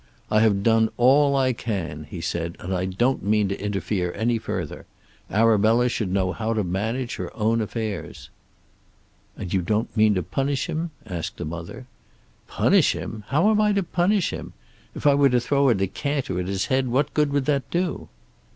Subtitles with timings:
[0.31, 4.39] "I have done all I can," he said, "and I don't mean to interfere any
[4.39, 4.87] further.
[5.29, 8.31] Arabella should know how to manage her own affairs."
[9.37, 11.85] "And you don't mean to punish him?" asked the mother.
[12.47, 13.25] "Punish him!
[13.27, 14.53] How am I to punish him?
[14.95, 18.07] If I were to throw a decanter at his head, what good would that do?"